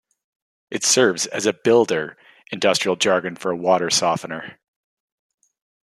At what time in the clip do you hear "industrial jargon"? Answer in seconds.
2.51-3.35